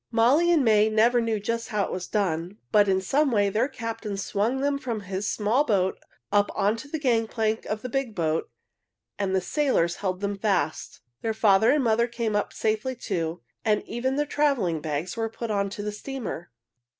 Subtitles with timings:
[0.09, 3.67] Molly and May never knew just how it was done, but in some way their
[3.67, 5.99] captain swung them from his small boat
[6.31, 8.49] up onto the gangplank of the big boat,
[9.19, 11.01] and the sailors held them fast.
[11.21, 15.51] Their father and mother came up safely, too, and even their traveling bags were put
[15.51, 16.49] onto the steamer.